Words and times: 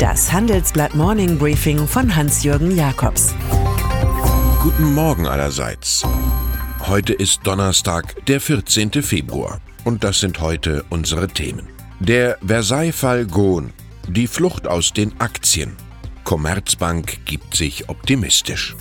Das 0.00 0.32
Handelsblatt 0.32 0.94
Morning 0.94 1.36
Briefing 1.36 1.86
von 1.86 2.16
Hans-Jürgen 2.16 2.74
Jakobs. 2.74 3.34
Guten 4.62 4.94
Morgen 4.94 5.26
allerseits. 5.26 6.06
Heute 6.86 7.12
ist 7.12 7.40
Donnerstag, 7.42 8.24
der 8.24 8.40
14. 8.40 9.02
Februar. 9.02 9.60
Und 9.84 10.02
das 10.02 10.20
sind 10.20 10.40
heute 10.40 10.86
unsere 10.88 11.28
Themen. 11.28 11.68
Der 11.98 12.38
Versailles-Fall 12.42 13.26
Gohn. 13.26 13.74
Die 14.08 14.26
Flucht 14.26 14.66
aus 14.66 14.94
den 14.94 15.20
Aktien. 15.20 15.76
Commerzbank 16.24 17.26
gibt 17.26 17.54
sich 17.54 17.90
optimistisch. 17.90 18.74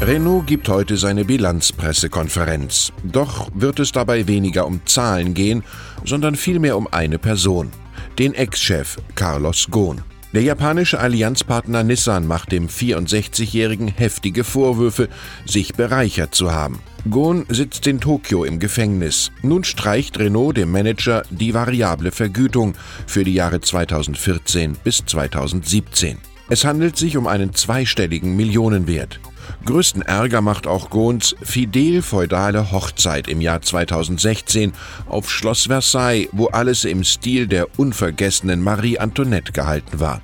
Renault 0.00 0.48
gibt 0.48 0.68
heute 0.68 0.96
seine 0.96 1.24
Bilanzpressekonferenz. 1.24 2.92
Doch 3.04 3.48
wird 3.54 3.78
es 3.78 3.92
dabei 3.92 4.26
weniger 4.26 4.66
um 4.66 4.84
Zahlen 4.86 5.34
gehen, 5.34 5.62
sondern 6.04 6.34
vielmehr 6.34 6.76
um 6.76 6.88
eine 6.90 7.20
Person, 7.20 7.70
den 8.18 8.34
Ex-Chef 8.34 8.96
Carlos 9.14 9.68
Ghosn. 9.70 10.02
Der 10.32 10.42
japanische 10.42 10.98
Allianzpartner 10.98 11.84
Nissan 11.84 12.26
macht 12.26 12.50
dem 12.50 12.68
64-Jährigen 12.68 13.88
heftige 13.88 14.42
Vorwürfe, 14.42 15.08
sich 15.46 15.74
bereichert 15.74 16.34
zu 16.34 16.52
haben. 16.52 16.80
Ghosn 17.08 17.44
sitzt 17.48 17.86
in 17.86 18.00
Tokio 18.00 18.44
im 18.44 18.58
Gefängnis. 18.58 19.30
Nun 19.42 19.62
streicht 19.62 20.18
Renault 20.18 20.56
dem 20.56 20.72
Manager 20.72 21.22
die 21.30 21.54
variable 21.54 22.10
Vergütung 22.10 22.74
für 23.06 23.22
die 23.22 23.34
Jahre 23.34 23.60
2014 23.60 24.76
bis 24.82 25.04
2017. 25.06 26.18
Es 26.48 26.64
handelt 26.64 26.96
sich 26.96 27.16
um 27.16 27.26
einen 27.26 27.54
zweistelligen 27.54 28.34
Millionenwert. 28.36 29.20
Größten 29.64 30.02
Ärger 30.02 30.40
macht 30.40 30.66
auch 30.66 30.90
Gohns 30.90 31.34
fidel-feudale 31.42 32.70
Hochzeit 32.70 33.28
im 33.28 33.40
Jahr 33.40 33.62
2016 33.62 34.72
auf 35.06 35.30
Schloss 35.30 35.64
Versailles, 35.66 36.28
wo 36.32 36.46
alles 36.46 36.84
im 36.84 37.04
Stil 37.04 37.46
der 37.46 37.78
unvergessenen 37.78 38.62
Marie 38.62 38.98
Antoinette 38.98 39.52
gehalten 39.52 40.00
war. 40.00 40.20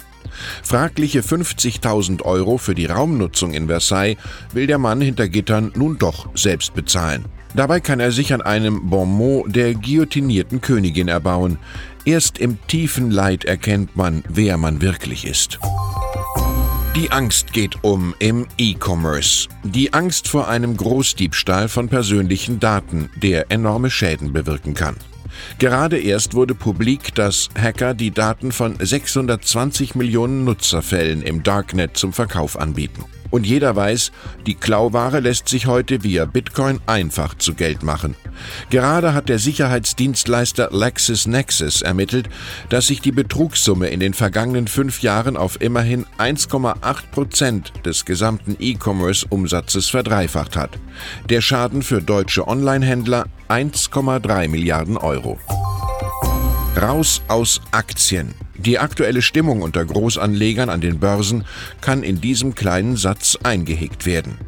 Fragliche 0.62 1.21
50.000 1.21 2.23
Euro 2.23 2.59
für 2.59 2.74
die 2.74 2.87
Raumnutzung 2.87 3.52
in 3.52 3.66
Versailles 3.66 4.16
will 4.52 4.66
der 4.66 4.79
Mann 4.79 5.01
hinter 5.01 5.29
Gittern 5.29 5.73
nun 5.74 5.99
doch 5.99 6.29
selbst 6.34 6.74
bezahlen. 6.74 7.24
Dabei 7.55 7.80
kann 7.80 7.99
er 7.99 8.12
sich 8.12 8.32
an 8.32 8.43
einem 8.43 8.90
Bonmot 8.90 9.55
der 9.55 9.74
guillotinierten 9.74 10.60
Königin 10.60 11.09
erbauen. 11.09 11.59
Erst 12.05 12.38
im 12.38 12.59
tiefen 12.68 13.10
Leid 13.10 13.45
erkennt 13.45 13.96
man, 13.96 14.23
wer 14.29 14.57
man 14.57 14.80
wirklich 14.80 15.27
ist. 15.27 15.59
Die 16.96 17.13
Angst 17.13 17.52
geht 17.52 17.85
um 17.85 18.16
im 18.19 18.49
E-Commerce. 18.59 19.49
Die 19.63 19.93
Angst 19.93 20.27
vor 20.27 20.49
einem 20.49 20.77
Großdiebstahl 20.77 21.69
von 21.69 21.88
persönlichen 21.88 22.59
Daten, 22.59 23.10
der 23.15 23.52
enorme 23.52 23.91
Schäden 23.91 24.33
bewirken 24.33 24.74
kann. 24.74 24.96
Gerade 25.61 26.01
erst 26.01 26.35
wurde 26.35 26.57
publik, 26.57 27.15
dass 27.15 27.49
Hacker 27.57 27.95
die 27.95 28.11
Daten 28.11 28.51
von 28.51 28.74
620 28.77 29.95
Millionen 29.95 30.45
Nutzerfällen 30.45 31.23
im 31.23 31.45
Darknet 31.45 31.96
zum 31.96 32.13
Verkauf 32.13 32.59
anbieten. 32.59 33.05
Und 33.30 33.46
jeder 33.46 33.76
weiß, 33.76 34.12
die 34.46 34.54
Klauware 34.54 35.20
lässt 35.20 35.48
sich 35.48 35.66
heute 35.66 36.02
via 36.02 36.24
Bitcoin 36.24 36.80
einfach 36.86 37.34
zu 37.37 37.54
Geld 37.54 37.82
machen. 37.82 38.16
Gerade 38.70 39.14
hat 39.14 39.28
der 39.28 39.38
Sicherheitsdienstleister 39.38 40.70
LexisNexis 40.72 41.82
ermittelt, 41.82 42.28
dass 42.68 42.87
sich 42.87 43.00
die 43.00 43.12
Betrugssumme 43.12 43.88
in 43.88 44.00
den 44.00 44.14
vergangenen 44.14 44.66
fünf 44.66 45.02
Jahren 45.02 45.37
auf 45.37 45.60
immerhin 45.60 46.06
1,8 46.18 47.10
Prozent 47.12 47.72
des 47.84 48.04
gesamten 48.04 48.56
E-Commerce-Umsatzes 48.59 49.88
verdreifacht 49.88 50.56
hat. 50.56 50.78
Der 51.28 51.40
Schaden 51.40 51.82
für 51.82 52.00
deutsche 52.00 52.48
Onlinehändler 52.48 53.26
1,3 53.48 54.48
Milliarden 54.48 54.96
Euro. 54.96 55.38
Raus 56.80 57.20
aus 57.28 57.60
Aktien. 57.73 58.34
Die 58.56 58.78
aktuelle 58.78 59.20
Stimmung 59.20 59.60
unter 59.60 59.84
Großanlegern 59.84 60.70
an 60.70 60.80
den 60.80 60.98
Börsen 60.98 61.45
kann 61.82 62.02
in 62.02 62.22
diesem 62.22 62.54
kleinen 62.54 62.96
Satz 62.96 63.37
eingehegt 63.42 64.06
werden. 64.06 64.38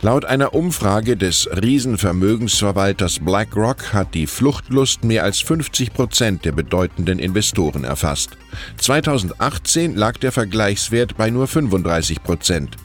Laut 0.00 0.24
einer 0.24 0.54
Umfrage 0.54 1.16
des 1.16 1.48
Riesenvermögensverwalters 1.50 3.20
BlackRock 3.20 3.92
hat 3.92 4.14
die 4.14 4.26
Fluchtlust 4.26 5.04
mehr 5.04 5.24
als 5.24 5.40
50 5.40 5.92
Prozent 5.92 6.44
der 6.44 6.52
bedeutenden 6.52 7.18
Investoren 7.18 7.84
erfasst. 7.84 8.30
2018 8.78 9.94
lag 9.94 10.18
der 10.18 10.32
Vergleichswert 10.32 11.16
bei 11.16 11.30
nur 11.30 11.46
35 11.46 12.22
Prozent. 12.22 12.76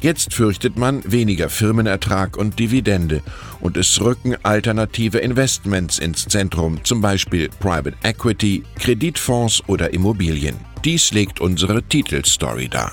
Jetzt 0.00 0.32
fürchtet 0.32 0.76
man 0.76 1.02
weniger 1.10 1.48
Firmenertrag 1.48 2.36
und 2.36 2.58
Dividende 2.58 3.22
und 3.60 3.76
es 3.76 4.00
rücken 4.00 4.36
alternative 4.42 5.18
Investments 5.18 5.98
ins 5.98 6.26
Zentrum, 6.26 6.82
zum 6.84 7.00
Beispiel 7.00 7.48
Private 7.60 7.96
Equity, 8.02 8.62
Kreditfonds 8.78 9.62
oder 9.66 9.92
Immobilien. 9.92 10.56
Dies 10.84 11.12
legt 11.12 11.40
unsere 11.40 11.82
Titelstory 11.82 12.68
dar. 12.68 12.92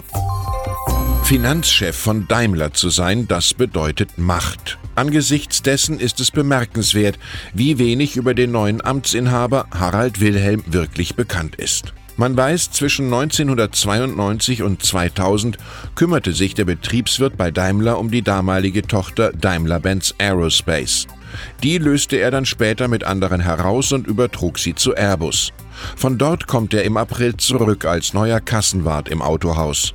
Finanzchef 1.23 1.95
von 1.95 2.27
Daimler 2.27 2.73
zu 2.73 2.89
sein, 2.89 3.29
das 3.29 3.53
bedeutet 3.53 4.17
Macht. 4.17 4.77
Angesichts 4.95 5.61
dessen 5.61 5.99
ist 5.99 6.19
es 6.19 6.31
bemerkenswert, 6.31 7.17
wie 7.53 7.79
wenig 7.79 8.17
über 8.17 8.33
den 8.33 8.51
neuen 8.51 8.83
Amtsinhaber 8.83 9.67
Harald 9.73 10.19
Wilhelm 10.19 10.63
wirklich 10.67 11.15
bekannt 11.15 11.55
ist. 11.55 11.93
Man 12.17 12.35
weiß, 12.35 12.71
zwischen 12.71 13.05
1992 13.05 14.63
und 14.63 14.83
2000 14.83 15.57
kümmerte 15.95 16.33
sich 16.33 16.55
der 16.55 16.65
Betriebswirt 16.65 17.37
bei 17.37 17.51
Daimler 17.51 17.99
um 17.99 18.11
die 18.11 18.21
damalige 18.21 18.81
Tochter 18.81 19.31
Daimler-Benz 19.31 20.15
Aerospace. 20.19 21.07
Die 21.63 21.77
löste 21.77 22.17
er 22.17 22.31
dann 22.31 22.45
später 22.45 22.89
mit 22.89 23.05
anderen 23.05 23.39
heraus 23.39 23.93
und 23.93 24.07
übertrug 24.07 24.59
sie 24.59 24.75
zu 24.75 24.93
Airbus. 24.93 25.53
Von 25.95 26.17
dort 26.17 26.47
kommt 26.47 26.73
er 26.73 26.83
im 26.83 26.97
April 26.97 27.37
zurück 27.37 27.85
als 27.85 28.13
neuer 28.13 28.39
Kassenwart 28.39 29.09
im 29.09 29.21
Autohaus. 29.21 29.93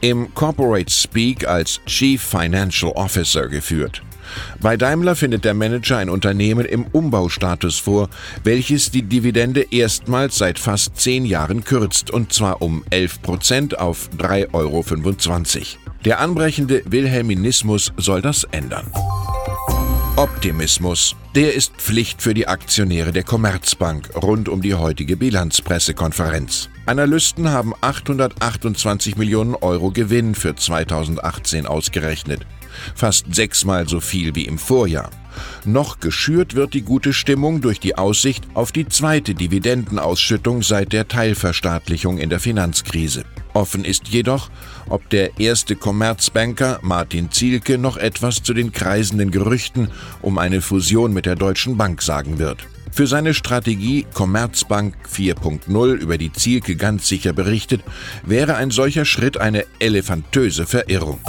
Im 0.00 0.34
Corporate 0.34 0.92
Speak 0.92 1.46
als 1.46 1.80
Chief 1.86 2.22
Financial 2.22 2.92
Officer 2.92 3.48
geführt. 3.48 4.02
Bei 4.60 4.76
Daimler 4.76 5.14
findet 5.14 5.44
der 5.44 5.54
Manager 5.54 5.98
ein 5.98 6.10
Unternehmen 6.10 6.64
im 6.64 6.86
Umbaustatus 6.86 7.78
vor, 7.78 8.08
welches 8.44 8.90
die 8.90 9.02
Dividende 9.02 9.66
erstmals 9.70 10.38
seit 10.38 10.58
fast 10.58 10.96
zehn 10.96 11.24
Jahren 11.24 11.64
kürzt, 11.64 12.10
und 12.10 12.32
zwar 12.32 12.62
um 12.62 12.84
11 12.90 13.22
Prozent 13.22 13.78
auf 13.78 14.08
3,25 14.18 14.48
Euro. 14.52 14.84
Der 16.04 16.20
anbrechende 16.20 16.82
Wilhelminismus 16.86 17.92
soll 17.96 18.22
das 18.22 18.44
ändern. 18.44 18.86
Optimismus. 20.16 21.14
Der 21.34 21.52
ist 21.52 21.74
Pflicht 21.76 22.22
für 22.22 22.32
die 22.32 22.48
Aktionäre 22.48 23.12
der 23.12 23.22
Commerzbank 23.22 24.08
rund 24.16 24.48
um 24.48 24.62
die 24.62 24.74
heutige 24.74 25.18
Bilanzpressekonferenz. 25.18 26.70
Analysten 26.86 27.50
haben 27.50 27.74
828 27.82 29.16
Millionen 29.16 29.54
Euro 29.56 29.90
Gewinn 29.90 30.34
für 30.34 30.56
2018 30.56 31.66
ausgerechnet 31.66 32.46
fast 32.94 33.34
sechsmal 33.34 33.88
so 33.88 34.00
viel 34.00 34.34
wie 34.34 34.46
im 34.46 34.58
Vorjahr. 34.58 35.10
Noch 35.64 36.00
geschürt 36.00 36.54
wird 36.54 36.74
die 36.74 36.82
gute 36.82 37.12
Stimmung 37.12 37.60
durch 37.60 37.80
die 37.80 37.96
Aussicht 37.96 38.44
auf 38.54 38.72
die 38.72 38.88
zweite 38.88 39.34
Dividendenausschüttung 39.34 40.62
seit 40.62 40.92
der 40.92 41.08
Teilverstaatlichung 41.08 42.18
in 42.18 42.30
der 42.30 42.40
Finanzkrise. 42.40 43.24
Offen 43.54 43.84
ist 43.84 44.08
jedoch, 44.08 44.50
ob 44.88 45.08
der 45.10 45.40
erste 45.40 45.76
Commerzbanker 45.76 46.78
Martin 46.82 47.30
Zielke 47.30 47.78
noch 47.78 47.96
etwas 47.96 48.42
zu 48.42 48.52
den 48.52 48.72
kreisenden 48.72 49.30
Gerüchten 49.30 49.88
um 50.20 50.38
eine 50.38 50.60
Fusion 50.60 51.12
mit 51.12 51.26
der 51.26 51.36
Deutschen 51.36 51.76
Bank 51.76 52.02
sagen 52.02 52.38
wird. 52.38 52.66
Für 52.92 53.06
seine 53.06 53.34
Strategie 53.34 54.06
Commerzbank 54.14 54.94
4.0, 55.12 55.92
über 55.94 56.16
die 56.16 56.32
Zielke 56.32 56.76
ganz 56.76 57.08
sicher 57.08 57.34
berichtet, 57.34 57.82
wäre 58.24 58.56
ein 58.56 58.70
solcher 58.70 59.04
Schritt 59.04 59.38
eine 59.38 59.66
elefantöse 59.80 60.66
Verirrung. 60.66 61.20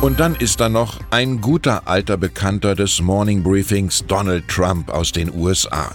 Und 0.00 0.20
dann 0.20 0.36
ist 0.36 0.60
da 0.60 0.68
noch 0.68 1.00
ein 1.10 1.40
guter 1.40 1.88
alter 1.88 2.16
Bekannter 2.16 2.76
des 2.76 3.00
Morning 3.00 3.42
Briefings, 3.42 4.04
Donald 4.06 4.46
Trump 4.46 4.90
aus 4.90 5.10
den 5.10 5.34
USA. 5.34 5.90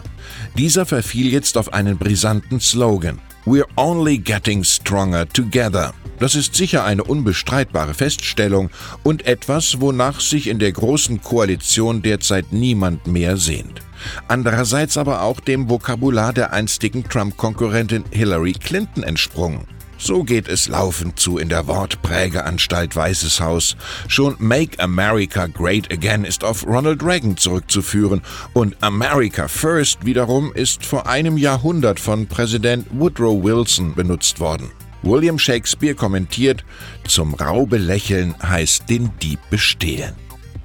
Dieser 0.57 0.85
verfiel 0.85 1.31
jetzt 1.31 1.57
auf 1.57 1.71
einen 1.71 1.97
brisanten 1.97 2.59
Slogan. 2.59 3.21
We're 3.45 3.67
only 3.77 4.17
getting 4.17 4.65
stronger 4.65 5.25
together. 5.29 5.93
Das 6.19 6.35
ist 6.35 6.53
sicher 6.53 6.83
eine 6.83 7.05
unbestreitbare 7.05 7.93
Feststellung 7.93 8.71
und 9.03 9.25
etwas, 9.25 9.79
wonach 9.79 10.19
sich 10.19 10.47
in 10.47 10.59
der 10.59 10.73
großen 10.73 11.21
Koalition 11.21 12.01
derzeit 12.01 12.51
niemand 12.51 13.07
mehr 13.07 13.37
sehnt. 13.37 13.79
Andererseits 14.27 14.97
aber 14.97 15.21
auch 15.21 15.39
dem 15.39 15.69
Vokabular 15.69 16.33
der 16.33 16.51
einstigen 16.51 17.05
Trump-Konkurrentin 17.05 18.03
Hillary 18.11 18.51
Clinton 18.51 19.03
entsprungen. 19.03 19.65
So 20.05 20.25
geht 20.25 20.49
es 20.49 20.67
laufend 20.67 21.17
zu 21.17 21.37
in 21.37 21.47
der 21.47 21.65
Wortprägeanstalt 21.65 22.93
Weißes 22.93 23.39
Haus. 23.39 23.77
Schon 24.09 24.35
Make 24.37 24.77
America 24.83 25.47
Great 25.47 25.89
Again 25.93 26.25
ist 26.25 26.43
auf 26.43 26.67
Ronald 26.67 27.01
Reagan 27.01 27.37
zurückzuführen 27.37 28.21
und 28.51 28.75
America 28.83 29.47
First 29.47 30.05
wiederum 30.05 30.51
ist 30.51 30.85
vor 30.85 31.07
einem 31.07 31.37
Jahrhundert 31.37 32.01
von 32.01 32.27
Präsident 32.27 32.85
Woodrow 32.91 33.41
Wilson 33.41 33.95
benutzt 33.95 34.41
worden. 34.41 34.71
William 35.03 35.39
Shakespeare 35.39 35.95
kommentiert, 35.95 36.65
zum 37.07 37.33
Raube 37.35 37.77
lächeln 37.77 38.35
heißt 38.43 38.89
den 38.89 39.09
Dieb 39.21 39.39
bestehlen. 39.49 40.15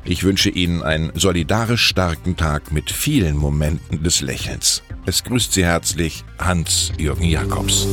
Ich 0.04 0.24
wünsche 0.24 0.50
Ihnen 0.50 0.82
einen 0.82 1.12
solidarisch 1.14 1.86
starken 1.86 2.36
Tag 2.36 2.72
mit 2.72 2.90
vielen 2.90 3.36
Momenten 3.36 4.02
des 4.02 4.20
Lächelns. 4.20 4.82
Es 5.06 5.22
grüßt 5.22 5.52
Sie 5.52 5.64
herzlich 5.64 6.24
Hans-Jürgen 6.40 7.24
Jakobs. 7.24 7.86